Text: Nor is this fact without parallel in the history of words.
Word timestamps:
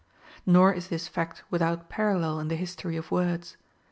Nor 0.47 0.73
is 0.73 0.87
this 0.87 1.07
fact 1.07 1.43
without 1.51 1.87
parallel 1.87 2.39
in 2.39 2.47
the 2.47 2.55
history 2.55 2.97
of 2.97 3.11
words. 3.11 3.55